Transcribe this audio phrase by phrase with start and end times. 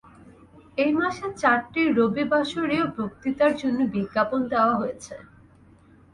[0.77, 5.15] এই মাসে চারটি রবিবাসরীয় বক্তৃতার জন্য বিজ্ঞাপন দেওয়া হয়েছে।